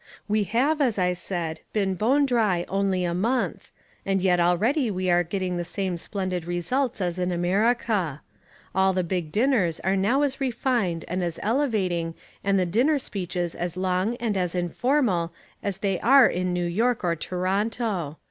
[0.27, 3.71] We have, as I said, been bone dry only a month,
[4.03, 8.21] and yet already we are getting the same splendid results as in America.
[8.73, 13.53] All the big dinners are now as refined and as elevating and the dinner speeches
[13.53, 18.17] as long and as informal as they are in New York or Toronto.